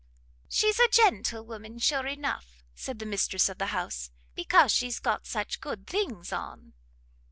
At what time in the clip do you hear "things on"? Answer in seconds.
5.85-6.73